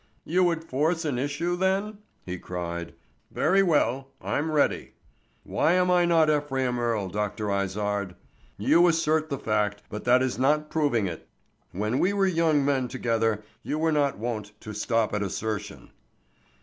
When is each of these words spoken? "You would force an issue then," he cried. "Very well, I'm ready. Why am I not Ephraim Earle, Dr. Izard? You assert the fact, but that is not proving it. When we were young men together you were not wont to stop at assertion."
"You 0.25 0.43
would 0.45 0.63
force 0.63 1.05
an 1.05 1.19
issue 1.19 1.55
then," 1.55 1.99
he 2.25 2.39
cried. 2.39 2.95
"Very 3.29 3.61
well, 3.61 4.07
I'm 4.19 4.49
ready. 4.49 4.93
Why 5.43 5.73
am 5.73 5.91
I 5.91 6.05
not 6.05 6.27
Ephraim 6.27 6.79
Earle, 6.79 7.07
Dr. 7.07 7.51
Izard? 7.51 8.15
You 8.57 8.87
assert 8.87 9.29
the 9.29 9.37
fact, 9.37 9.83
but 9.91 10.03
that 10.05 10.23
is 10.23 10.39
not 10.39 10.71
proving 10.71 11.05
it. 11.05 11.27
When 11.71 11.99
we 11.99 12.13
were 12.13 12.25
young 12.25 12.65
men 12.65 12.87
together 12.87 13.43
you 13.61 13.77
were 13.77 13.91
not 13.91 14.17
wont 14.17 14.59
to 14.61 14.73
stop 14.73 15.13
at 15.13 15.21
assertion." 15.21 15.91